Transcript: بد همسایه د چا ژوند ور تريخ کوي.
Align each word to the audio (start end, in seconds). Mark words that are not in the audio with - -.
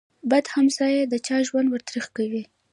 بد 0.29 0.45
همسایه 0.55 1.01
د 1.07 1.13
چا 1.27 1.37
ژوند 1.47 1.67
ور 1.69 1.81
تريخ 1.89 2.05
کوي. 2.17 2.43